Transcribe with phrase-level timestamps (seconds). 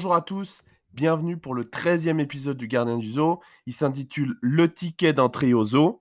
[0.00, 0.62] Bonjour à tous,
[0.94, 3.42] bienvenue pour le 13e épisode du Gardien du Zoo.
[3.66, 6.00] Il s'intitule Le ticket d'entrée au zoo.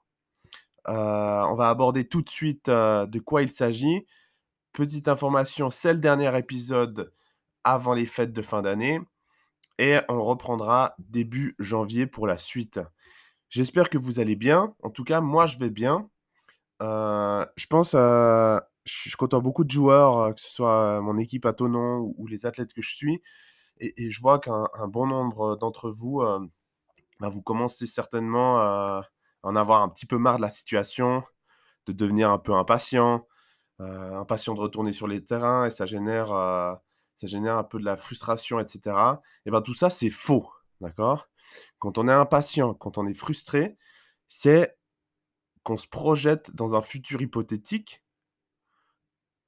[0.88, 4.06] Euh, on va aborder tout de suite euh, de quoi il s'agit.
[4.72, 7.12] Petite information, c'est le dernier épisode
[7.66, 9.02] avant les fêtes de fin d'année.
[9.80, 12.80] Et on reprendra début janvier pour la suite.
[13.50, 14.74] J'espère que vous allez bien.
[14.82, 16.10] En tout cas, moi, je vais bien.
[16.82, 22.14] Euh, je pense, je côtoie beaucoup de joueurs, que ce soit mon équipe à Tonon
[22.16, 23.22] ou les athlètes que je suis.
[23.80, 26.22] Et, je vois qu'un bon nombre d'entre vous,
[27.20, 29.06] bah, vous commencez certainement à
[29.44, 31.24] en avoir un petit peu marre de la situation,
[31.86, 33.26] de devenir un peu impatient,
[33.80, 37.98] impatient de retourner sur les terrains, et ça génère, ça génère un peu de la
[37.98, 39.22] frustration, etc.
[39.46, 40.50] Et bien tout ça, c'est faux,
[40.82, 41.30] d'accord?
[41.80, 43.78] Quand on est impatient, quand on est frustré,
[44.28, 44.78] c'est
[45.64, 48.04] qu'on se projette dans un futur hypothétique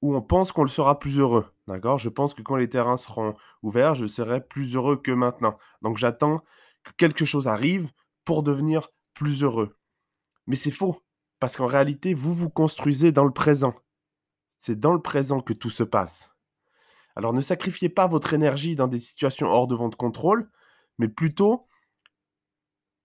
[0.02, 1.51] où on pense qu'on le sera plus heureux.
[1.68, 1.98] D'accord?
[1.98, 5.54] Je pense que quand les terrains seront ouverts, je serai plus heureux que maintenant.
[5.80, 6.42] Donc j'attends
[6.82, 7.90] que quelque chose arrive
[8.24, 9.72] pour devenir plus heureux.
[10.46, 11.02] Mais c'est faux,
[11.38, 13.74] parce qu'en réalité, vous vous construisez dans le présent.
[14.58, 16.30] C'est dans le présent que tout se passe.
[17.14, 20.50] Alors ne sacrifiez pas votre énergie dans des situations hors de votre contrôle,
[20.98, 21.68] mais plutôt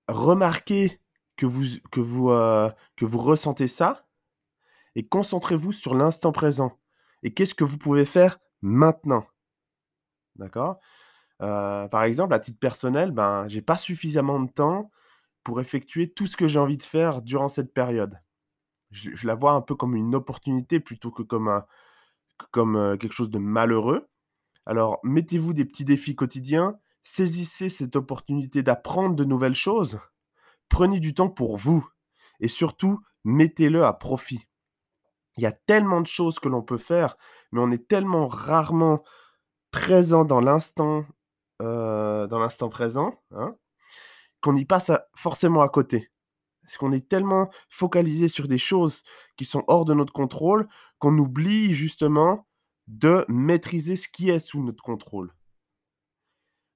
[0.08, 1.02] remarquez
[1.36, 4.08] que vous, euh, que vous ressentez ça
[4.96, 6.80] et concentrez-vous sur l'instant présent
[7.24, 9.26] et qu'est-ce que vous pouvez faire maintenant.
[10.36, 10.80] D'accord?
[11.40, 14.92] Par exemple, à titre personnel, ben, j'ai pas suffisamment de temps
[15.44, 18.20] pour effectuer tout ce que j'ai envie de faire durant cette période.
[18.92, 21.66] Je, la vois un peu comme une opportunité plutôt que comme, un,
[22.52, 24.10] comme quelque chose de malheureux.
[24.66, 30.00] Alors, mettez-vous des petits défis quotidiens, saisissez cette opportunité d'apprendre de nouvelles choses,
[30.68, 31.88] prenez du temps pour vous
[32.40, 34.47] et surtout, mettez-le à profit.
[35.38, 37.16] Il y a tellement de choses que l'on peut faire,
[37.52, 39.04] mais on est tellement rarement
[39.72, 41.06] présent dans l'instant,
[42.70, 43.56] présent, hein,
[44.42, 46.12] qu'on y passe forcément à côté.
[46.64, 49.04] Parce qu'on est tellement focalisé sur des choses
[49.38, 50.68] qui sont hors de notre contrôle
[51.00, 52.46] qu'on oublie justement
[52.88, 55.34] de maîtriser ce qui est sous notre contrôle.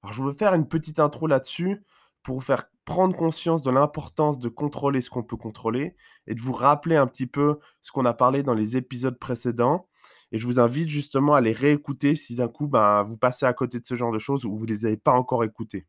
[0.02, 1.82] Alors je veux faire une petite intro là-dessus
[2.22, 5.94] pour vous faire prendre conscience de l'importance de contrôler ce qu'on peut contrôler
[6.26, 9.88] et de vous rappeler un petit peu ce qu'on a parlé dans les épisodes précédents.
[10.32, 13.52] Et je vous invite justement à les réécouter si d'un coup ben, vous passez à
[13.52, 15.86] côté de ce genre de choses ou vous ne les avez pas encore écoutées.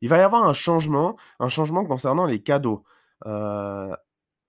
[0.00, 2.84] Il va y avoir un changement, un changement concernant les cadeaux.
[3.26, 3.96] Euh,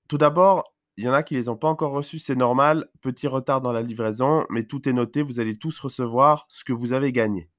[0.08, 2.90] tout d'abord, il y en a qui ne les ont pas encore reçus, c'est normal,
[3.02, 6.74] petit retard dans la livraison, mais tout est noté, vous allez tous recevoir ce que
[6.74, 7.50] vous avez gagné.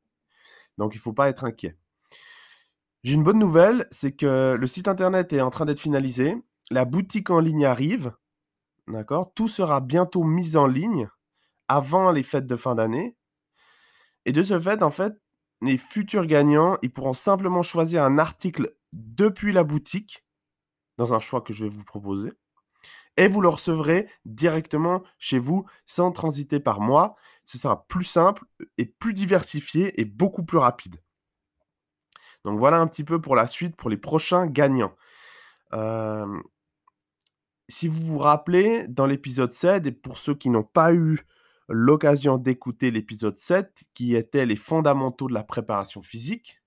[0.79, 1.77] Donc il ne faut pas être inquiet.
[3.03, 6.37] J'ai une bonne nouvelle, c'est que le site internet est en train d'être finalisé.
[6.71, 8.13] La boutique en ligne arrive.
[8.89, 9.33] D'accord?
[9.35, 11.09] Tout sera bientôt mis en ligne
[11.67, 13.17] avant les fêtes de fin d'année.
[14.27, 15.15] Et de ce fait, en fait,
[15.63, 20.27] les futurs gagnants, ils pourront simplement choisir un article depuis la boutique,
[20.99, 22.33] dans un choix que je vais vous proposer,
[23.17, 27.17] et vous le recevrez directement chez vous sans transiter par moi.
[27.45, 28.45] Ce sera plus simple
[28.77, 31.01] et plus diversifié et beaucoup plus rapide.
[32.45, 34.95] Donc voilà un petit peu pour la suite, pour les prochains gagnants.
[37.69, 41.21] si vous vous rappelez, dans l'épisode 7, et pour ceux qui n'ont pas eu
[41.69, 46.61] l'occasion d'écouter l'épisode 7, qui était les fondamentaux de la préparation physique,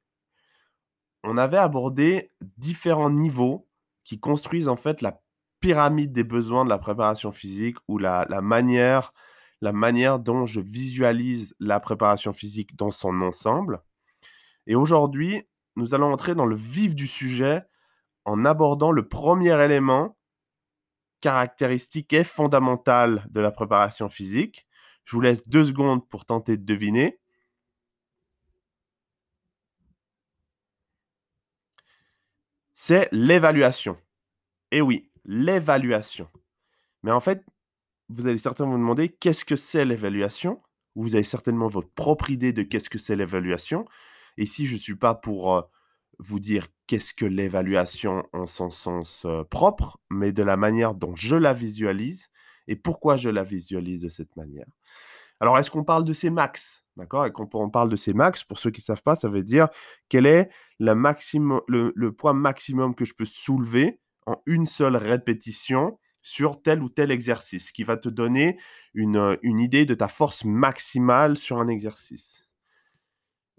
[1.23, 3.67] on avait abordé différents niveaux
[4.03, 5.21] qui construisent en fait la
[5.59, 9.13] pyramide des besoins de la préparation physique ou la, manière,
[9.61, 13.81] la manière dont je visualise la préparation physique dans son ensemble.
[14.67, 17.63] Et aujourd'hui, nous allons entrer dans le vif du sujet
[18.25, 20.17] en abordant le premier élément
[21.21, 24.67] caractéristique et fondamental de la préparation physique.
[25.05, 27.19] Je vous laisse deux secondes pour tenter de deviner.
[32.73, 33.97] C'est l'évaluation.
[34.71, 36.27] Et oui, l'évaluation.
[37.03, 37.45] Mais en fait,
[38.09, 40.61] vous allez certainement vous demander qu'est-ce que c'est l'évaluation?
[40.95, 43.85] Vous avez certainement votre propre idée de qu'est-ce que c'est l'évaluation.
[44.37, 45.69] Et si je ne suis pas pour
[46.19, 51.35] vous dire qu'est-ce que l'évaluation en son sens propre, mais de la manière dont je
[51.35, 52.29] la visualise
[52.67, 54.67] et pourquoi je la visualise de cette manière.
[55.39, 57.25] Alors, est-ce qu'on parle de ces max D'accord?
[57.25, 59.43] Et quand on parle de ces max, pour ceux qui ne savent pas, ça veut
[59.43, 59.67] dire
[60.07, 66.81] quel est le, poids maximum que je peux soulever en une seule répétition sur tel
[66.81, 68.57] ou tel exercice, qui va te donner
[68.93, 72.42] une idée de ta force maximale sur un exercice.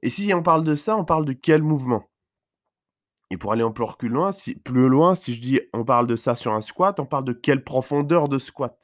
[0.05, 2.09] Et si on parle de ça, on parle de quel mouvement?
[3.31, 6.07] Et pour aller un peu plus loin, si, plus loin, si je dis on parle
[6.07, 8.79] de ça sur un squat, on parle de quelle profondeur de squat?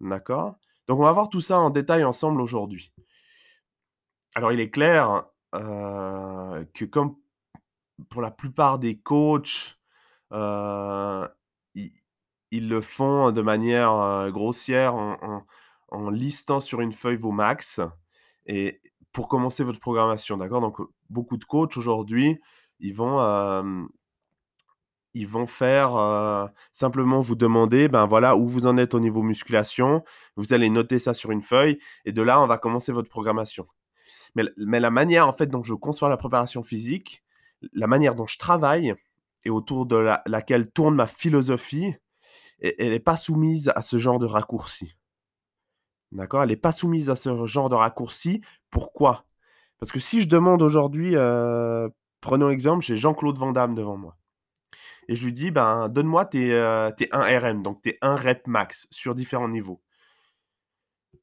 [0.00, 0.56] D'accord?
[0.88, 2.92] Donc on va voir tout ça en détail ensemble aujourd'hui.
[4.34, 5.24] Alors il est clair,
[5.54, 7.16] heu, que comme
[8.10, 9.78] pour la plupart des coachs,
[10.32, 11.28] heu,
[12.50, 15.46] ils le font de manière, heu, grossière en en
[15.90, 17.80] en listant sur une feuille vos max
[18.46, 18.82] et
[19.18, 20.60] pour commencer votre programmation, d'accord?
[20.60, 20.76] Donc,
[21.10, 22.38] beaucoup de coachs aujourd'hui,
[22.78, 23.18] ils vont,
[25.12, 30.04] ils vont faire, simplement vous demander, ben, voilà, où vous en êtes au niveau musculation.
[30.36, 33.66] Vous allez noter ça sur une feuille et de là, on va commencer votre programmation.
[34.36, 37.24] Mais mais la manière, en fait, dont je conçois la préparation physique,
[37.72, 38.94] la manière dont je travaille
[39.42, 41.92] et autour de la laquelle tourne ma philosophie,
[42.60, 44.94] elle est pas soumise à ce genre de raccourci.
[46.12, 46.42] D'accord?
[46.42, 48.40] Elle est pas soumise à ce genre de raccourci.
[48.70, 49.26] Pourquoi?
[49.78, 51.90] Parce que si je demande aujourd'hui, heu,
[52.20, 54.16] prenons exemple, j'ai Jean-Claude Van Damme devant moi
[55.08, 58.46] et je lui dis: «Ben, donne-moi tes, heu, tes 1 RM, donc tes 1 rep
[58.48, 59.80] max sur différents niveaux».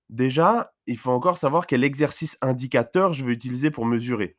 [0.10, 4.36] Déjà, il faut encore savoir quel exercice indicateur je veux utiliser pour mesurer.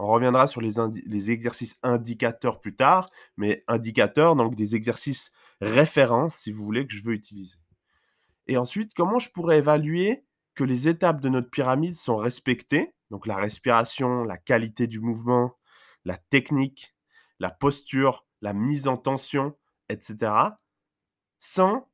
[0.00, 0.72] On reviendra sur les
[1.06, 5.30] les exercices indicateurs plus tard, mais indicateurs, donc des exercices
[5.60, 7.56] références, si vous voulez, que je veux utiliser
[8.46, 10.24] et ensuite, comment je pourrais évaluer
[10.54, 12.94] que les étapes de notre pyramide sont respectées?
[13.10, 15.56] Donc la respiration, la qualité du mouvement,
[16.04, 16.94] la technique,
[17.38, 19.56] la posture, la mise en tension
[19.88, 20.60] et cetera,
[21.40, 21.90] sans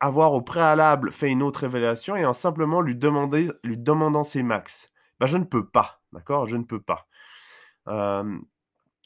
[0.00, 4.90] avoir au préalable fait une autre évaluation et en simplement lui demandant ses max.
[5.18, 6.46] Bah, je ne peux pas, d'accord?
[6.46, 7.08] Je ne peux pas.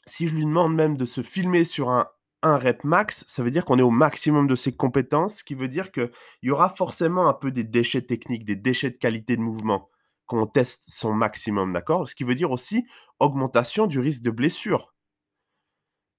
[0.05, 2.07] Si je lui demande même de se filmer sur un
[2.43, 5.55] un rep max, ça veut dire qu'on est au maximum de ses compétences, ce qui
[5.55, 6.11] veut dire qu'il
[6.43, 9.89] y aura forcément un peu des déchets techniques, des déchets de qualité de mouvement,
[10.25, 12.09] quand on teste son maximum, d'accord?
[12.09, 12.85] Ce qui veut dire aussi
[13.19, 14.93] augmentation du risque de blessure.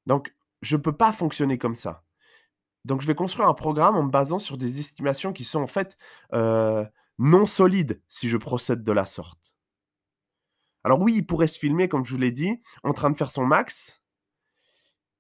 [0.07, 2.05] Donc, je peux pas fonctionner comme ça.
[2.85, 5.67] Donc je vais construire un programme en me basant sur des estimations qui sont en
[5.69, 5.97] fait,
[6.35, 6.85] heu,
[7.19, 9.55] non solides, si je procède de la sorte.
[10.85, 13.31] Alors oui, il pourrait se filmer, comme je vous l'ai dit, en train de faire
[13.31, 14.03] son max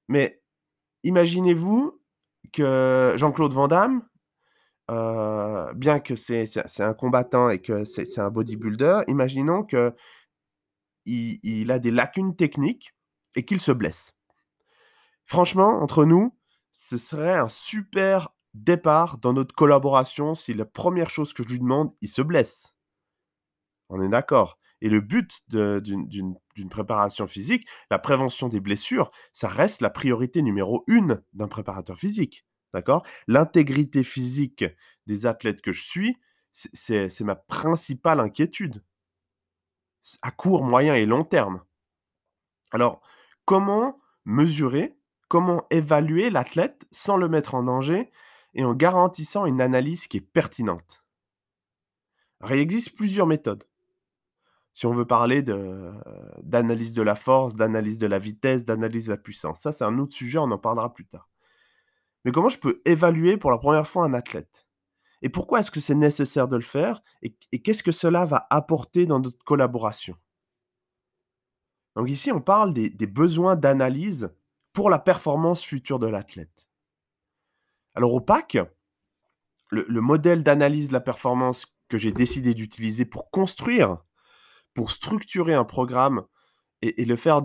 [0.09, 0.42] mais
[1.05, 2.01] imaginez-vous
[2.53, 4.03] que Jean-Claude Van Damme,
[4.91, 6.47] heu, bien que c'est
[6.81, 9.95] un combattant et que c'est un bodybuilder, imaginons qu'il
[11.07, 12.95] il a des lacunes techniques
[13.37, 14.13] et qu'il se blesse.
[15.27, 16.35] Franchement, entre nous,
[16.73, 21.59] ce serait un super départ dans notre collaboration si la 1re chose que je lui
[21.61, 22.73] demande, il se blesse.
[23.91, 24.57] On est d'accord?
[24.85, 30.85] Et le but d'une préparation physique, la prévention des blessures, ça reste la priorité numéro
[30.89, 32.45] 1 d'un préparateur physique,
[32.75, 33.07] d'accord?
[33.29, 34.65] L'intégrité physique
[35.07, 36.19] des athlètes que je suis,
[36.53, 38.85] c'est ma principale inquiétude.
[40.21, 41.63] À court, moyen et long terme.
[42.73, 43.03] Alors,
[43.45, 44.99] comment mesurer,
[45.29, 48.11] comment évaluer l'athlète sans le mettre en danger
[48.55, 51.05] et en garantissant une analyse qui est pertinente?
[52.51, 53.65] Il existe plusieurs méthodes.
[54.75, 59.19] Si on veut parler d'analyse de la force, d'analyse de la vitesse, d'analyse de la
[59.19, 59.61] puissance.
[59.61, 61.29] Ça, c'est un autre sujet, on en parlera plus tard.
[62.25, 64.67] Mais comment je peux évaluer pour la 1re fois un athlète?
[65.21, 67.03] Et pourquoi est-ce que c'est nécessaire de le faire?
[67.23, 70.17] Et qu'est-ce que cela va apporter dans notre collaboration?
[71.95, 74.33] Donc ici, on parle des besoins d'analyse
[74.73, 76.71] pour la performance future de l'athlète.
[77.95, 78.57] Alors au PAC,
[79.71, 83.99] le modèle d'analyse de la performance que j'ai décidé d'utiliser pour construire,
[84.75, 86.25] pour structurer un programme
[86.83, 87.43] et le faire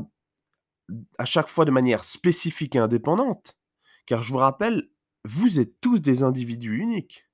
[1.17, 3.57] à chaque fois de manière spécifique et indépendante.
[4.05, 4.89] Car je vous rappelle,
[5.25, 7.25] vous êtes tous des individus uniques.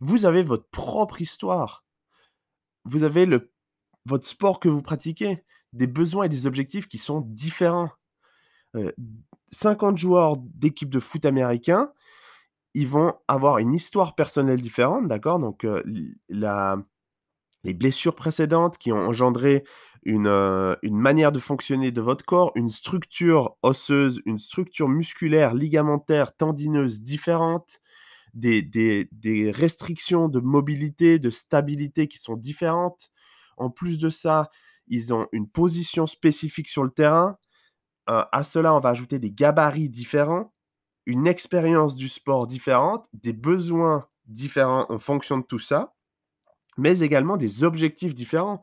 [0.00, 1.84] Vous avez votre propre histoire.
[2.84, 3.50] Vous avez le
[4.06, 7.90] votre sport que vous pratiquez, des besoins et des objectifs qui sont différents.
[8.76, 8.94] Heu,
[9.52, 11.92] 50 joueurs d'équipe de foot américain,
[12.74, 15.38] ils vont avoir une histoire personnelle différente, d'accord?
[15.40, 16.78] Donc, heu, l la
[17.64, 19.64] les blessures précédentes qui ont engendré
[20.04, 25.54] une, heu, une manière de fonctionner de votre corps, une structure osseuse, une structure musculaire,
[25.54, 27.80] ligamentaire, tendineuse différente,
[28.34, 33.10] des restrictions de mobilité, de stabilité qui sont différentes.
[33.56, 34.50] En plus de ça,
[34.88, 37.36] ils ont une position spécifique sur le terrain.
[38.10, 40.52] Heu, à cela, on va ajouter des gabarits différents,
[41.06, 45.94] une expérience du sport différente, des besoins différents en fonction de tout ça,
[46.76, 48.62] mais également des objectifs différents.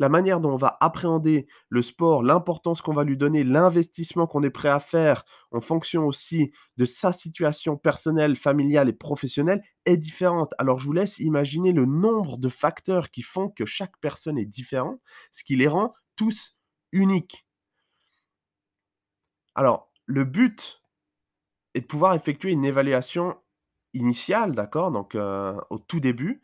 [0.00, 4.44] La manière dont on va appréhender le sport, l'importance qu'on va lui donner, l'investissement qu'on
[4.44, 9.96] est prêt à faire en fonction aussi de sa situation personnelle, familiale et professionnelle est
[9.96, 10.54] différente.
[10.58, 14.46] Alors je vous laisse imaginer le nombre de facteurs qui font que chaque personne est
[14.46, 15.00] différent,
[15.32, 16.54] ce qui les rend tous
[16.92, 17.44] uniques.
[19.54, 20.82] Alors, le but
[21.74, 23.36] est de pouvoir effectuer une évaluation
[23.94, 24.92] initiale, d'accord?
[24.92, 26.42] Donc, heu, au tout début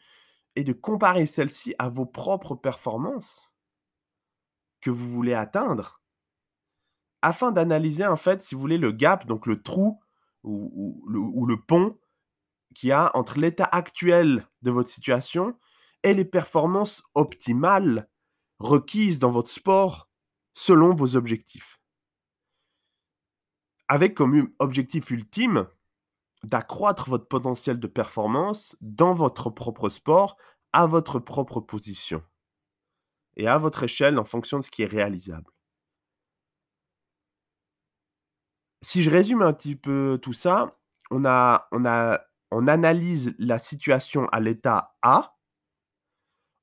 [0.57, 3.51] et de comparer celles-ci à vos propres performances
[4.81, 6.03] que vous voulez atteindre,
[7.23, 10.01] afin d'analyser en fait, si vous voulez, le gap, donc le trou
[10.43, 11.99] ou, ou le pont
[12.75, 15.59] qu'il y a entre l'état actuel de votre situation
[16.03, 18.09] et les performances optimales
[18.59, 20.11] requises dans votre sport
[20.53, 21.81] selon vos objectifs.
[23.89, 25.67] Avec comme objectif ultime
[26.45, 30.37] d'accroître votre potentiel de performance dans votre propre sport,
[30.73, 32.23] à votre propre position
[33.37, 35.51] et à votre échelle en fonction de ce qui est réalisable.
[38.83, 40.79] Si je résume un petit peu tout ça,
[41.11, 41.25] on,
[42.69, 45.37] analyse la situation à l'état A,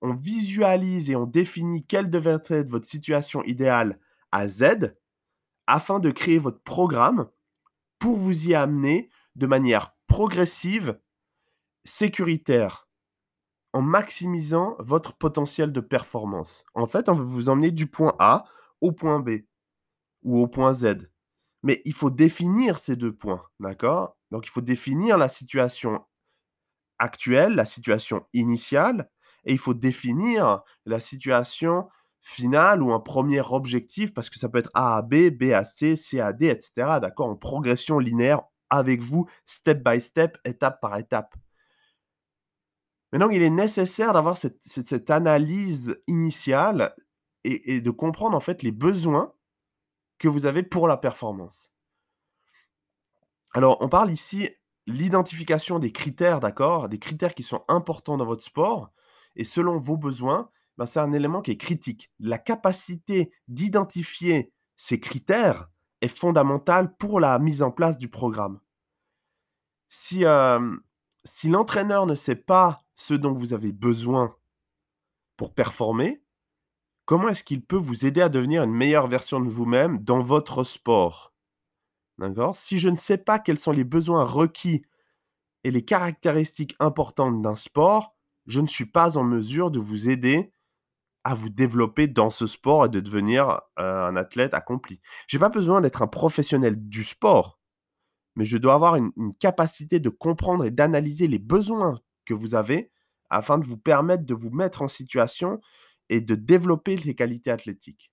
[0.01, 3.99] on visualise et on définit quelle devrait être votre situation idéale
[4.31, 4.93] à Z,
[5.67, 7.29] afin de créer votre programme
[7.97, 10.99] pour vous y amener de manière progressive,
[11.83, 12.87] sécuritaire,
[13.73, 16.63] en maximisant votre potentiel de performance.
[16.73, 18.43] En fait, on va vous emmener du point A
[18.81, 19.43] au point B
[20.23, 21.09] ou au point Z.
[21.63, 24.17] Mais il faut définir ces deux points, d'accord?
[24.31, 26.03] Donc il faut définir la situation
[26.99, 29.09] actuelle, la situation initiale,
[29.45, 31.87] et il faut définir la situation
[32.19, 35.65] finale ou un premier objectif, parce que ça peut être A à B, B à
[35.65, 36.99] C, C à D, etc.
[37.01, 37.29] D'accord?
[37.29, 41.35] En progression linéaire avec vous, step by step, étape par étape.
[43.11, 46.95] Mais donc, il est nécessaire d'avoir cette, analyse initiale
[47.43, 49.33] et, de comprendre en fait les besoins
[50.17, 51.71] que vous avez pour la performance.
[53.53, 54.49] Alors, on parle ici
[54.87, 56.87] l'identification des critères, d'accord?
[56.87, 58.91] Des critères qui sont importants dans votre sport.
[59.35, 62.11] Et selon vos besoins, ben, c'est un élément qui est critique.
[62.19, 65.69] La capacité d'identifier ces critères
[66.01, 68.59] est fondamentale pour la mise en place du programme.
[69.89, 70.23] Si,
[71.23, 74.35] si l'entraîneur ne sait pas ce dont vous avez besoin
[75.37, 76.23] pour performer,
[77.05, 80.63] comment est-ce qu'il peut vous aider à devenir une meilleure version de vous-même dans votre
[80.63, 81.33] sport?
[82.17, 82.55] D'accord?
[82.55, 84.83] Si je ne sais pas quels sont les besoins requis
[85.63, 88.15] et les caractéristiques importantes d'un sport,
[88.45, 90.53] je ne suis pas en mesure de vous aider
[91.23, 94.99] à vous développer dans ce sport et de devenir un athlète accompli.
[95.27, 97.59] Je n'ai pas besoin d'être un professionnel du sport,
[98.35, 102.91] mais je dois avoir une, capacité de comprendre et d'analyser les besoins que vous avez
[103.29, 105.59] afin de vous permettre de vous mettre en situation
[106.09, 108.11] et de développer les qualités athlétiques.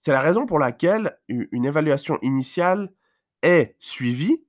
[0.00, 2.92] C'est la raison pour laquelle une évaluation initiale
[3.42, 4.46] est suivie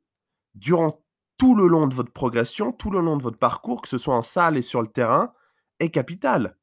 [0.56, 1.04] durant
[1.38, 4.16] tout le long de votre progression, tout le long de votre parcours, que ce soit
[4.16, 5.34] en salle et sur le terrain,
[5.80, 6.57] est capitale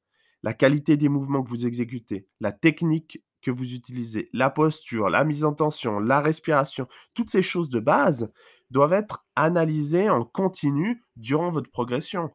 [0.45, 5.25] la qualité des mouvements que vous exécutez, la technique que vous utilisez, la posture, la
[5.25, 8.31] mise en tension, la respiration, toutes ces choses de base
[8.71, 12.31] doivent être analysées en continu durant votre progression.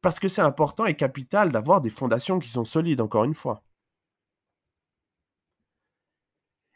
[0.00, 3.64] Parce que c'est important et capital d'avoir des fondations qui sont solides, encore une fois.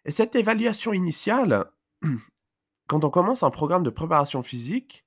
[0.05, 1.71] Et cette évaluation initiale,
[2.89, 5.05] quand on commence un programme de préparation physique,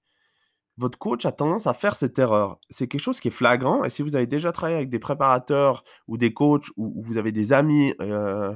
[0.78, 2.60] votre coach a tendance à faire cette erreur.
[2.70, 3.84] C'est quelque chose qui est flagrant.
[3.84, 7.32] Et si vous avez déjà travaillé avec des préparateurs ou des coachs ou, vous avez
[7.32, 8.54] des amis euh,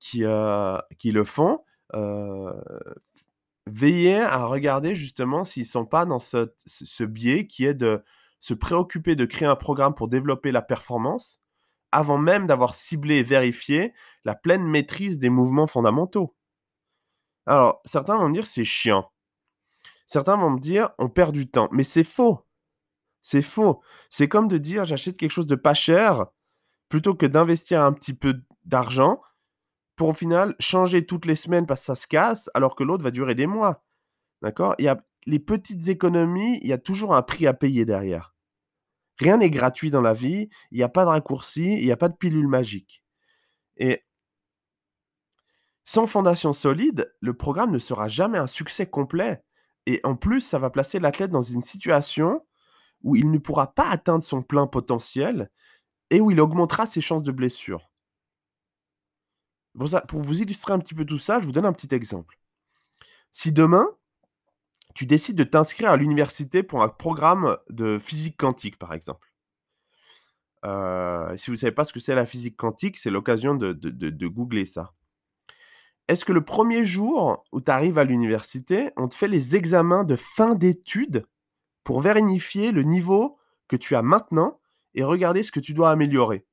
[0.00, 1.60] qui, euh, qui le font,
[1.94, 2.52] euh,
[3.66, 8.02] veillez à regarder justement s'ils ne sont pas dans ce, biais qui est de
[8.40, 11.40] se préoccuper de créer un programme pour développer la performance
[11.92, 13.94] avant même d'avoir ciblé et vérifié
[14.24, 16.34] la pleine maîtrise des mouvements fondamentaux.
[17.46, 19.10] Alors, certains vont me dire c'est chiant.
[20.06, 21.68] Certains vont me dire, on perd du temps.
[21.72, 22.46] Mais c'est faux.
[23.22, 23.82] C'est faux.
[24.10, 26.26] C'est comme de dire, j'achète quelque chose de pas cher
[26.88, 29.20] plutôt que d'investir un petit peu d'argent
[29.96, 33.04] pour au final changer toutes les semaines parce que ça se casse alors que l'autre
[33.04, 33.82] va durer des mois.
[34.42, 34.74] D'accord?
[34.78, 38.34] Il y a les petites économies, il y a toujours un prix à payer derrière.
[39.18, 41.96] Rien n'est gratuit dans la vie, il n'y a pas de raccourci, il n'y a
[41.96, 43.02] pas de pilule magique.
[43.76, 44.04] Et
[45.84, 49.42] sans fondation solide, le programme ne sera jamais un succès complet.
[49.86, 52.44] Et en plus, ça va placer l'athlète dans une situation
[53.02, 55.50] où il ne pourra pas atteindre son plein potentiel
[56.10, 57.90] et où il augmentera ses chances de blessure.
[60.08, 62.38] Pour, vous illustrer un petit peu tout ça, je vous donne un petit exemple.
[63.32, 63.88] Si demain,
[64.94, 69.32] tu décides de t'inscrire à l'université pour un programme de physique quantique, par exemple.
[70.64, 73.72] Euh, si vous ne savez pas ce que c'est la physique quantique, c'est l'occasion de,
[73.72, 74.94] de googler ça
[76.08, 80.04] est-ce que le premier jour où tu arrives à l'université, on te fait les examens
[80.04, 81.26] de fin d'études
[81.82, 84.60] pour vérifier le niveau que tu as maintenant
[84.94, 86.46] et regarder ce que tu dois améliorer?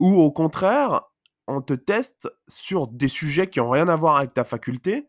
[0.00, 1.02] Ou au contraire,
[1.46, 5.08] on te teste sur des sujets qui n'ont rien à voir avec ta faculté,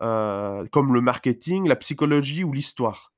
[0.00, 3.12] euh, comme le marketing, la psychologie ou l'histoire?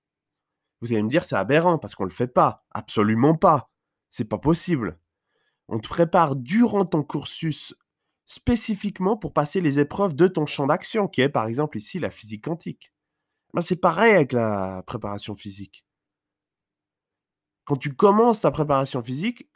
[0.80, 2.66] Vous allez me dire, c'est aberrant parce qu'on ne le fait pas.
[2.72, 3.70] Absolument pas.
[4.10, 4.98] C'est pas possible.
[5.68, 7.74] On te prépare durant ton cursus
[8.26, 12.10] spécifiquement pour passer les épreuves de ton champ d'action, qui est par exemple ici la
[12.10, 12.92] physique quantique.
[13.52, 15.84] Ben, c'est pareil avec la préparation physique.
[17.64, 19.48] Quand tu commences ta préparation physique,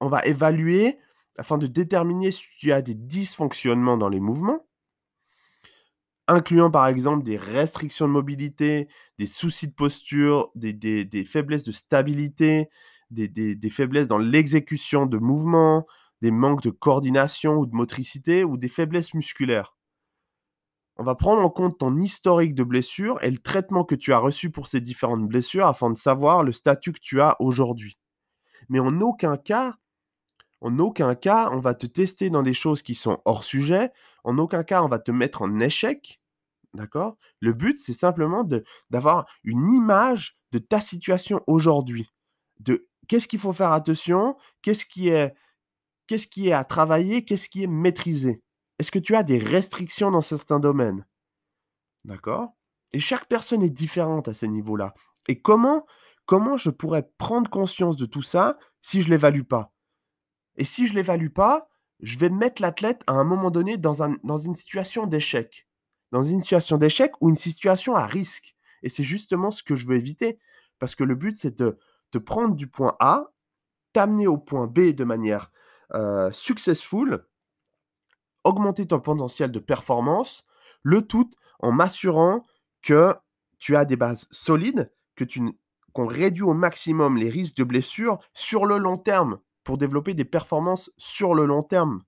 [0.00, 0.98] on va évaluer
[1.36, 4.66] afin de déterminer si tu as des dysfonctionnements dans les mouvements,
[6.28, 12.68] incluant par exemple des restrictions de mobilité, des soucis de posture, des, faiblesses de stabilité,
[13.10, 15.86] des, des faiblesses dans l'exécution de mouvements,
[16.24, 19.76] des manques de coordination ou de motricité ou des faiblesses musculaires.
[20.96, 24.18] On va prendre en compte ton historique de blessures et le traitement que tu as
[24.18, 27.98] reçu pour ces différentes blessures afin de savoir le statut que tu as aujourd'hui.
[28.70, 29.74] Mais en aucun cas,
[30.62, 33.90] en aucun cas, on va te tester dans des choses qui sont hors sujet.
[34.24, 36.22] En aucun cas, on va te mettre en échec.
[36.72, 37.18] D'accord?
[37.40, 38.48] Le but, c'est simplement
[38.88, 42.08] d'avoir une image de ta situation aujourd'hui.
[42.60, 45.34] De qu'est-ce qu'il faut faire attention, qu'est-ce qui est
[46.06, 48.42] qu'est-ce qui est à travailler, qu'est-ce qui est maîtrisé?
[48.78, 51.06] Est-ce que tu as des restrictions dans certains domaines?
[52.04, 52.50] D'accord?
[52.92, 54.94] Et chaque personne est différente à ce niveau-là.
[55.28, 55.86] Et comment
[56.26, 59.72] comment je pourrais prendre conscience de tout ça si je l'évalue pas?
[60.56, 61.68] Et si je ne l'évalue pas,
[62.00, 65.66] je vais mettre l'athlète à un moment donné dans une situation d'échec.
[66.12, 68.54] Dans une situation d'échec ou une situation à risque.
[68.82, 70.38] Et c'est justement ce que je veux éviter.
[70.78, 71.78] Parce que le but, c'est de
[72.10, 73.32] te prendre du point A,
[73.92, 75.50] t'amener au point B de manière
[75.94, 77.26] euh, successful,
[78.44, 80.44] augmenter ton potentiel de performance,
[80.82, 82.42] le tout en m'assurant
[82.82, 83.14] que
[83.58, 85.40] tu as des bases solides, que tu
[85.92, 90.24] qu'on réduit au maximum les risques de blessure sur le long terme pour développer des
[90.24, 92.02] performances sur le long terme.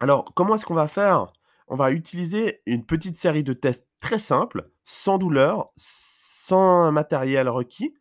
[0.00, 1.32] Alors, comment est-ce qu'on va faire?
[1.68, 7.94] On va utiliser une petite série de tests très simples, sans douleur, sans matériel requis.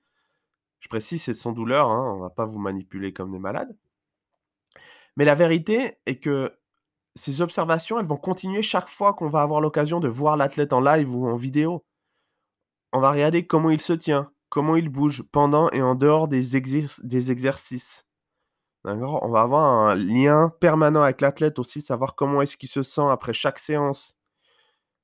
[0.84, 3.74] Je précise, c'est sans douleur, hein, on ne va pas vous manipuler comme des malades.
[5.16, 6.52] Mais la vérité est que
[7.16, 10.82] ces observations, elles vont continuer chaque fois qu'on va avoir l'occasion de voir l'athlète en
[10.82, 11.86] live ou en vidéo.
[12.92, 16.58] On va regarder comment il se tient, comment il bouge pendant et en dehors des,
[16.58, 18.06] exercices.
[18.84, 23.08] On va avoir un lien permanent avec l'athlète aussi, savoir comment est-ce qu'il se sent
[23.10, 24.18] après chaque séance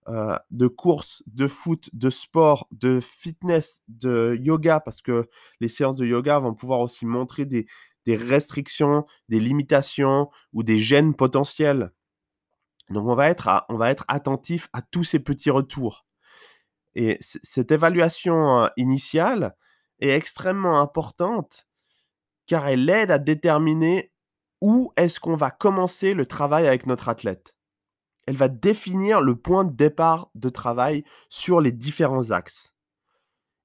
[0.09, 5.97] euh, de course, de foot, de sport, de fitness, de yoga, parce que les séances
[5.97, 7.67] de yoga vont pouvoir aussi montrer des,
[8.07, 11.91] restrictions, des limitations ou des gènes potentiels.
[12.89, 16.07] Donc on va être, on va être attentif à tous ces petits retours.
[16.95, 19.55] Et cette évaluation initiale
[19.99, 21.67] est extrêmement importante
[22.47, 24.11] car elle aide à déterminer
[24.59, 27.53] où est-ce qu'on va commencer le travail avec notre athlète.
[28.29, 32.75] Elle va définir le point de départ de travail sur les différents axes.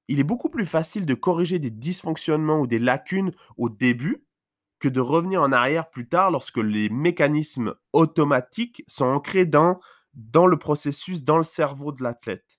[0.09, 4.25] Il est beaucoup plus facile de corriger des dysfonctionnements ou des lacunes au début
[4.79, 9.81] que de revenir en arrière plus tard lorsque les mécanismes automatiques sont ancrés dans,
[10.15, 12.59] dans le processus, dans le cerveau de l'athlète.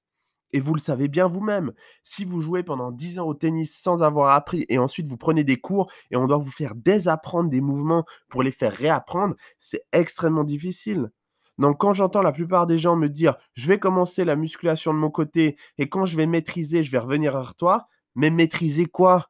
[0.54, 4.04] Et vous le savez bien vous-même, si vous jouez pendant 10 ans au tennis sans
[4.04, 7.62] avoir appris et ensuite vous prenez des cours et on doit vous faire désapprendre des
[7.62, 11.10] mouvements pour les faire réapprendre, c'est extrêmement difficile.
[11.58, 15.00] Donc quand j'entends la plupart des gens me dire je vais commencer la musculation de
[15.00, 19.30] mon côté et quand je vais maîtriser, je vais revenir vers toi, mais maîtriser quoi?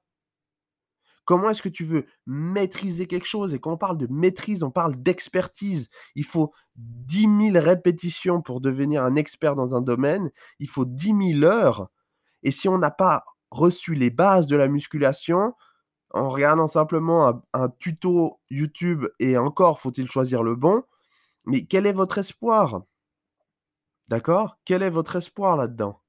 [1.26, 3.54] Comment est-ce que tu veux maîtriser quelque chose?
[3.56, 5.90] Et quand on parle de maîtrise, on parle d'expertise.
[6.14, 10.30] Il faut 10 000 répétitions pour devenir un expert dans un domaine.
[10.60, 11.90] Il faut 10 000 heures.
[12.44, 15.56] Et si on n'a pas reçu les bases de la musculation,
[16.12, 20.84] en regardant simplement un, un tuto YouTube, et encore faut-il choisir le bon,
[21.46, 22.84] mais quel est votre espoir?
[24.10, 24.58] D'accord?
[24.66, 26.02] Quel est votre espoir là-dedans?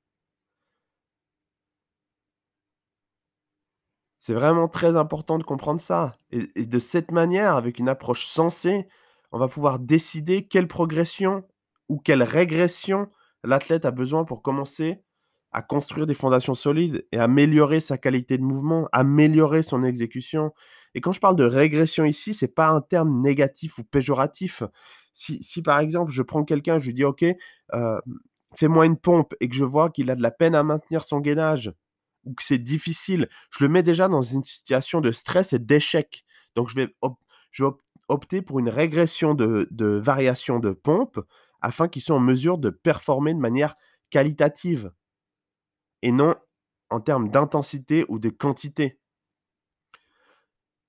[4.18, 6.16] C'est vraiment très important de comprendre ça.
[6.32, 8.88] Et, de cette manière, avec une approche sensée,
[9.30, 11.44] on va pouvoir décider quelle progression
[11.88, 13.08] ou quelle régression
[13.44, 15.00] l'athlète a besoin pour commencer
[15.52, 20.52] à construire des fondations solides et améliorer sa qualité de mouvement, améliorer son exécution.
[20.94, 24.64] Et quand je parle de régression ici, c'est pas un terme négatif ou péjoratif.
[25.16, 27.24] Si, par exemple je prends quelqu'un, je lui dis OK,
[27.74, 28.00] euh,
[28.54, 31.20] fais-moi une pompe et que je vois qu'il a de la peine à maintenir son
[31.20, 31.72] gainage,
[32.24, 36.24] ou que c'est difficile, je le mets déjà dans une situation de stress et d'échec.
[36.54, 36.94] Donc, je vais,
[38.08, 41.18] opter pour une régression de, variation de pompe
[41.60, 43.74] afin qu'ils soient en mesure de performer de manière
[44.10, 44.92] qualitative
[46.02, 46.34] et non
[46.90, 49.00] en termes d'intensité ou de quantité.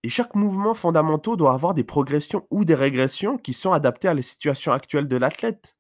[0.08, 4.14] Et chaque mouvement fondamental doit avoir des progressions ou des régressions qui sont adaptées à
[4.14, 5.76] la situation actuelle de l'athlète.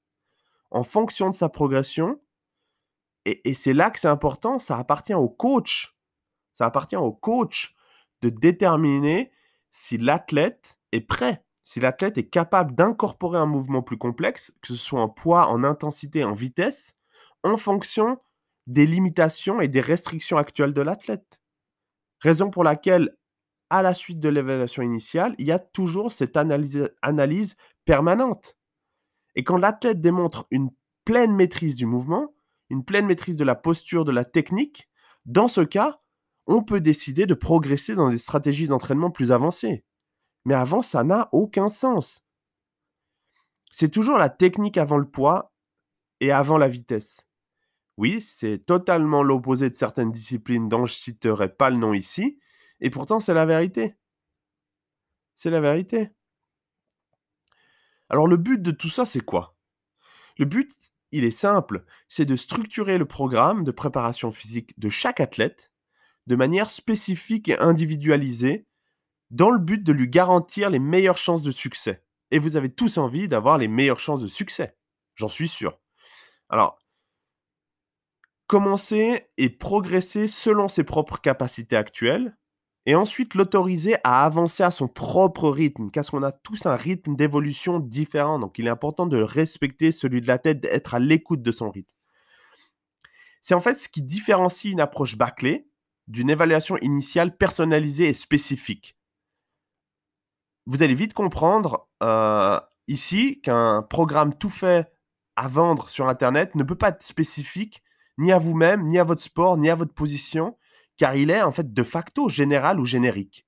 [0.69, 2.19] En fonction de sa progression,
[3.23, 5.95] et, c'est là que c'est important, ça appartient au coach.
[6.55, 7.73] Ça appartient au coach
[8.21, 9.31] de déterminer
[9.71, 14.75] si l'athlète est prêt, si l'athlète est capable d'incorporer un mouvement plus complexe, que ce
[14.75, 16.97] soit en poids, en intensité, en vitesse,
[17.43, 18.19] en fonction
[18.65, 21.39] des limitations et des restrictions actuelles de l'athlète.
[22.19, 23.16] Raison pour laquelle,
[23.69, 28.57] à la suite de l'évaluation initiale, il y a toujours cette analyse, permanente.
[29.35, 30.69] Et quand l'athlète démontre une
[31.05, 32.33] pleine maîtrise du mouvement,
[32.69, 34.89] une pleine maîtrise de la posture, de la technique,
[35.25, 36.01] dans ce cas,
[36.47, 39.83] on peut décider de progresser dans des stratégies d'entraînement plus avancées.
[40.45, 42.21] Mais avant, ça n'a aucun sens.
[43.71, 45.53] C'est toujours la technique avant le poids
[46.19, 47.27] et avant la vitesse.
[47.97, 52.39] Oui, c'est totalement l'opposé de certaines disciplines dont je ne citerai pas le nom ici,
[52.81, 53.95] et pourtant c'est la vérité.
[55.35, 56.09] C'est la vérité.
[58.09, 59.55] Alors le but de tout ça, c'est quoi?
[60.37, 60.71] Le but,
[61.11, 65.71] il est simple, c'est de structurer le programme de préparation physique de chaque athlète
[66.27, 68.67] de manière spécifique et individualisée
[69.31, 72.03] dans le but de lui garantir les meilleures chances de succès.
[72.31, 74.75] Et vous avez tous envie d'avoir les meilleures chances de succès,
[75.15, 75.79] j'en suis sûr.
[76.49, 76.77] Alors,
[78.47, 82.37] commencer et progresser selon ses propres capacités actuelles,
[82.87, 87.17] et ensuite l'autoriser à avancer à son propre rythme, parce qu'on a tous un rythme
[87.17, 91.41] d'évolution différent, donc il est important de respecter celui de la tête, d'être à l'écoute
[91.41, 91.91] de son rythme.
[93.41, 95.67] C'est en fait ce qui différencie une approche bâclée
[96.07, 98.95] d'une évaluation initiale personnalisée et spécifique.
[100.65, 104.89] Vous allez vite comprendre euh, ici qu'un programme tout fait
[105.35, 107.83] à vendre sur Internet ne peut pas être spécifique
[108.17, 110.55] ni à vous-même, ni à votre sport, ni à votre position,
[110.97, 113.45] car il est en fait de facto général ou générique.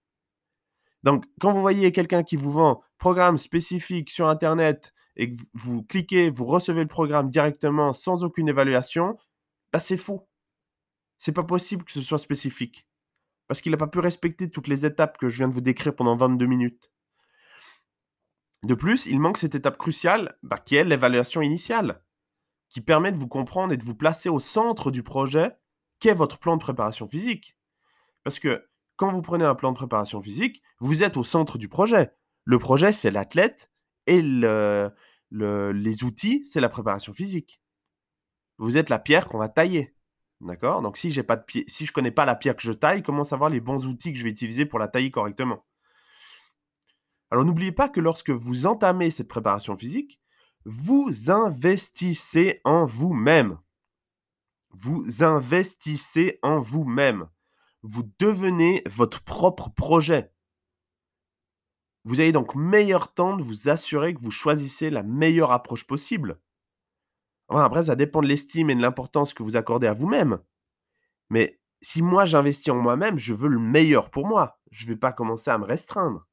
[1.03, 5.83] Donc, quand vous voyez quelqu'un qui vous vend programme spécifique sur Internet et que vous
[5.83, 9.17] cliquez, vous recevez le programme directement sans aucune évaluation,
[9.71, 10.27] bah c'est faux.
[11.17, 12.85] C'est pas possible que ce soit spécifique.
[13.47, 15.95] Parce qu'il n'a pas pu respecter toutes les étapes que je viens de vous décrire
[15.95, 16.91] pendant 22 minutes.
[18.63, 22.03] De plus, il manque cette étape cruciale bah, qui est l'évaluation initiale
[22.69, 25.51] qui permet de vous comprendre et de vous placer au centre du projet
[25.99, 27.55] qu'est votre plan de préparation physique.
[28.23, 31.69] Parce que quand vous prenez un plan de préparation physique, vous êtes au centre du
[31.69, 32.11] projet.
[32.43, 33.71] Le projet, c'est l'athlète
[34.07, 34.91] et le,
[35.31, 37.61] les outils, c'est la préparation physique.
[38.57, 39.95] Vous êtes la pierre qu'on va tailler.
[40.41, 40.81] D'accord?
[40.81, 44.11] Donc si je connais pas la pierre que je taille, comment savoir les bons outils
[44.11, 45.65] que je vais utiliser pour la tailler correctement?
[47.31, 50.19] Alors n'oubliez pas que lorsque vous entamez cette préparation physique,
[50.65, 53.59] vous investissez en vous-même.
[54.71, 57.27] Vous investissez en vous-même.
[57.81, 60.31] Vous devenez votre propre projet.
[62.05, 66.39] Vous avez donc meilleur temps de vous assurer que vous choisissez la meilleure approche possible.
[67.49, 70.39] après, ça dépend de l'estime et de l'importance que vous accordez à vous-même.
[71.29, 74.59] Mais si moi j'investis en moi-même, je veux le meilleur pour moi.
[74.71, 76.28] Je ne vais pas commencer à me restreindre.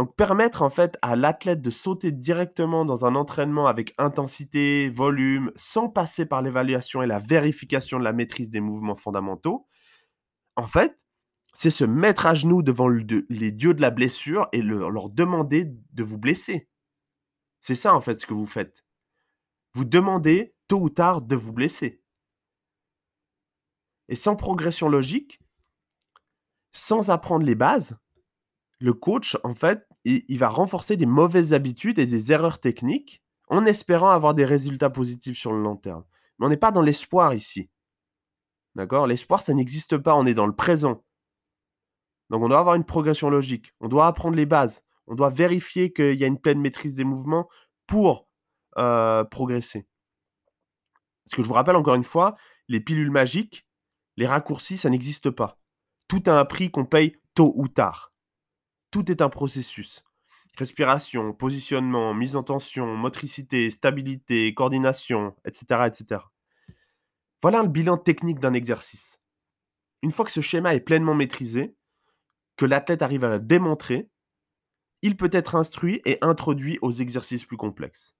[0.00, 5.52] Donc permettre en fait à l'athlète de sauter directement dans un entraînement avec intensité, volume,
[5.56, 9.68] sans passer par l'évaluation et la vérification de la maîtrise des mouvements fondamentaux,
[10.56, 10.98] en fait,
[11.52, 16.02] c'est se mettre à genoux devant les dieux de la blessure et leur demander de
[16.02, 16.70] vous blesser.
[17.60, 18.82] C'est ça en fait ce que vous faites.
[19.74, 22.00] Vous demandez tôt ou tard de vous blesser.
[24.08, 25.42] Et sans progression logique,
[26.72, 27.98] sans apprendre les bases,
[28.78, 33.66] le coach, en fait, il, va renforcer des mauvaises habitudes et des erreurs techniques en
[33.66, 36.04] espérant avoir des résultats positifs sur le long terme.
[36.38, 37.68] Mais on n'est pas dans l'espoir ici.
[38.74, 39.06] D'accord?
[39.06, 40.14] L'espoir, ça n'existe pas.
[40.14, 41.04] On est dans le présent.
[42.30, 43.74] Donc on doit avoir une progression logique.
[43.80, 44.82] On doit apprendre les bases.
[45.06, 47.48] On doit vérifier qu'il y a une pleine maîtrise des mouvements
[47.86, 48.28] pour
[48.78, 49.86] euh, progresser.
[51.24, 52.36] Parce que je vous rappelle encore une fois,
[52.68, 53.66] les pilules magiques,
[54.16, 55.58] les raccourcis, ça n'existe pas.
[56.06, 58.09] Tout a un prix qu'on paye tôt ou tard.
[58.90, 60.04] Tout est un processus.
[60.58, 65.86] Respiration, positionnement, mise en tension, motricité, stabilité, coordination, etc.
[65.86, 66.22] etc.
[67.40, 69.20] Voilà le bilan technique d'un exercice.
[70.02, 71.76] Une fois que ce schéma est pleinement maîtrisé,
[72.56, 74.10] que l'athlète arrive à le démontrer,
[75.02, 78.16] il peut être instruit et introduit aux exercices plus complexes.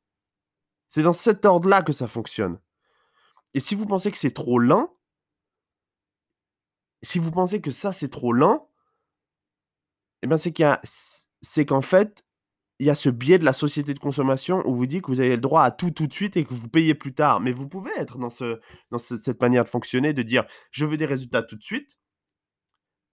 [0.89, 2.59] C'est dans cet ordre-là que ça fonctionne.
[3.55, 4.97] Et si vous pensez que c'est trop lent,
[7.03, 8.70] si vous pensez que ça c'est trop lent,
[10.23, 10.71] eh ben, c'est qu'il
[11.43, 12.25] c'est qu'en fait,
[12.79, 15.21] il y a ce biais de la société de consommation où vous dit que vous
[15.21, 17.41] avez le droit à tout tout de suite et que vous payez plus tard.
[17.41, 20.97] Mais vous pouvez être dans, ce, dans cette manière de fonctionner, de dire je veux
[20.97, 21.99] des résultats tout de suite.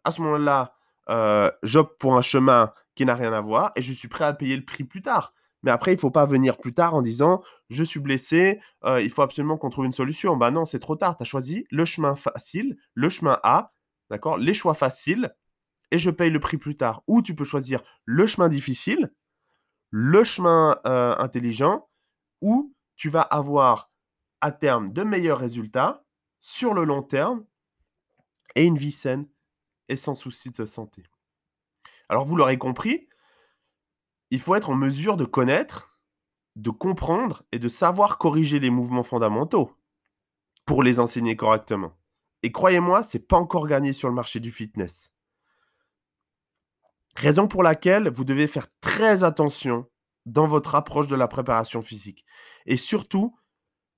[0.06, 0.74] À ce moment-là,
[1.10, 4.34] euh, j'opte pour un chemin qui n'a rien à voir et je suis prêt à
[4.34, 5.34] payer le prix plus tard.
[5.64, 9.02] Mais après, il ne faut pas venir plus tard en disant je suis blessé, euh,
[9.02, 10.38] il faut absolument qu'on trouve une solution.
[10.38, 11.18] Bah non, c'est trop tard.
[11.18, 13.74] Tu as choisi le chemin facile, le chemin A,
[14.10, 15.36] d'accord Les choix faciles,
[15.92, 17.04] et je paye le prix plus tard.
[17.08, 19.14] Ou tu peux choisir le chemin difficile,
[19.90, 21.90] le chemin euh, intelligent,
[22.42, 23.92] où tu vas avoir
[24.42, 26.04] à terme de meilleurs résultats
[26.42, 27.46] sur le long terme
[28.56, 29.28] et une vie saine
[29.90, 31.04] et sans souci de santé.
[32.10, 33.08] Alors vous l'aurez compris,
[34.32, 35.98] il faut être en mesure de connaître,
[36.56, 39.76] de comprendre et de savoir corriger les mouvements fondamentaux
[40.66, 41.94] pour les enseigner correctement.
[42.44, 45.12] Et croyez-moi, c'est pas encore gagné sur le marché du fitness.
[47.18, 49.88] Raison pour laquelle vous devez faire très attention
[50.28, 52.24] dans votre approche de la préparation physique.
[52.68, 53.36] Et surtout,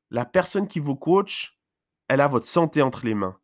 [0.10, 1.60] la personne qui vous coach,
[2.08, 3.38] elle a votre santé entre les mains.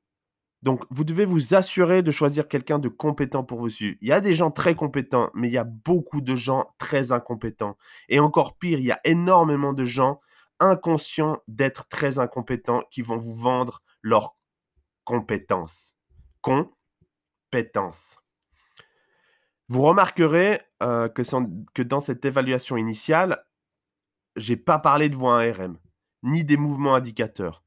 [0.61, 3.97] Donc, vous devez vous assurer de choisir quelqu'un de compétent pour vous suivre.
[3.99, 7.11] Il y a des gens très compétents, mais il y a beaucoup de gens très
[7.11, 7.75] incompétents.
[8.07, 10.21] Et encore pire, il y a énormément de gens
[10.61, 14.38] inconscients d'être très incompétents qui vont vous vendre leurs
[15.03, 15.95] compétences.
[16.39, 18.15] Compétences.
[19.67, 23.43] Vous remarquerez euh, que, dans cette évaluation initiale,
[24.36, 25.75] j'ai pas parlé de voie 1RM,
[26.23, 27.63] ni des mouvements indicateurs.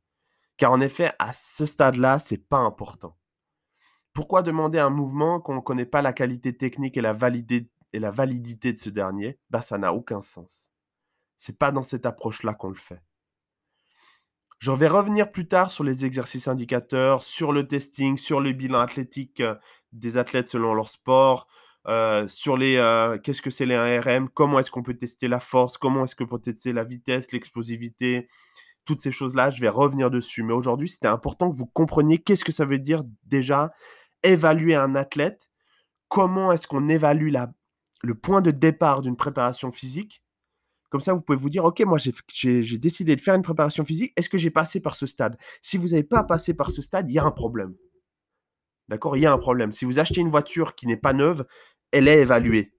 [0.56, 3.16] Car en effet, à ce stade-là, c'est pas important.
[4.12, 7.16] Pourquoi demander un mouvement qu'on ne connaît pas la qualité technique et la,
[7.92, 9.38] et la validité de ce dernier?
[9.50, 10.72] Bah, Ça n'a aucun sens.
[11.36, 13.02] C'est pas dans cette approche-là qu'on le fait.
[14.58, 18.80] Je vais revenir plus tard sur les exercices indicateurs, sur le testing, sur le bilan
[18.80, 19.54] athlétique euh,
[19.92, 21.46] des athlètes selon leur sport,
[21.86, 25.40] euh, sur les euh, qu'est-ce que c'est les 1RM, comment est-ce qu'on peut tester la
[25.40, 28.28] force, comment est-ce qu'on peut tester la vitesse, l'explosivité,
[28.84, 30.42] toutes ces choses-là, je vais revenir dessus.
[30.42, 33.72] Mais aujourd'hui, c'était important que vous compreniez qu'est-ce que ça veut dire déjà
[34.22, 35.50] évaluer un athlète,
[36.08, 37.52] comment est-ce qu'on évalue la,
[38.02, 40.22] le point de départ d'une préparation physique.
[40.90, 44.12] Comme ça, vous pouvez vous dire, OK, moi, j'ai décidé de faire une préparation physique.
[44.16, 45.36] Est-ce que j'ai passé par ce stade?
[45.60, 47.74] Si vous n'avez pas passé par ce stade, il y a un problème.
[48.88, 49.72] D'accord Il y a un problème.
[49.72, 51.46] Si vous achetez une voiture qui n'est pas neuve,
[51.92, 52.74] elle est évaluée.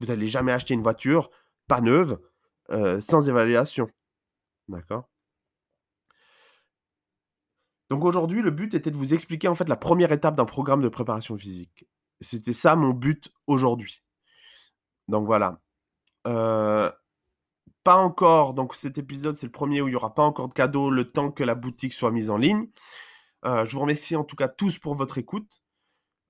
[0.00, 1.30] Vous n'allez jamais acheter une voiture
[1.66, 2.18] pas neuve
[2.70, 3.90] euh, sans évaluation.
[4.68, 5.08] D'accord?
[7.90, 10.80] Donc aujourd'hui, le but était de vous expliquer en fait la première étape d'un programme
[10.80, 11.86] de préparation physique.
[12.20, 14.02] C'était ça mon but aujourd'hui.
[15.08, 15.60] Donc voilà.
[16.26, 16.90] Euh,
[17.82, 20.54] pas encore, donc cet épisode c'est le premier où il n'y aura pas encore de
[20.54, 22.68] cadeau le temps que la boutique soit mise en ligne.
[23.44, 25.62] Euh, je vous remercie en tout cas tous pour votre écoute.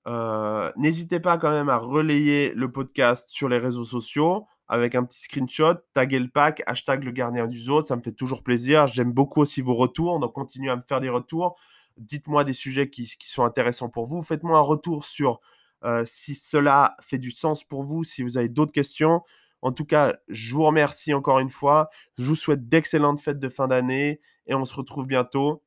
[0.07, 5.05] Euh, n'hésitez pas quand même à relayer le podcast sur les réseaux sociaux avec un
[5.05, 8.87] petit screenshot, taguer le pack, hashtag le gardien du zoo, ça me fait toujours plaisir.
[8.87, 11.59] J'aime beaucoup aussi vos retours, donc continuez à me faire des retours.
[11.96, 14.23] Dites-moi des sujets qui, sont intéressants pour vous.
[14.23, 15.40] Faites-moi un retour sur
[15.83, 19.23] euh, si cela fait du sens pour vous, si vous avez d'autres questions.
[19.61, 21.90] En tout cas, je vous remercie encore une fois.
[22.16, 25.64] Je vous souhaite d'excellentes fêtes de fin d'année et on se retrouve bientôt.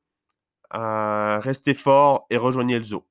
[0.73, 3.05] Restez forts et rejoignez le zoo.